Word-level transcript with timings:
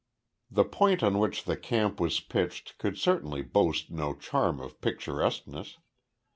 The 0.49 0.63
point 0.63 1.03
on 1.03 1.19
which 1.19 1.43
the 1.43 1.55
camp 1.55 1.99
was 1.99 2.19
pitched 2.19 2.79
could 2.79 2.97
certainly 2.97 3.43
boast 3.43 3.91
no 3.91 4.15
charm 4.15 4.59
of 4.59 4.81
picturesqueness. 4.81 5.77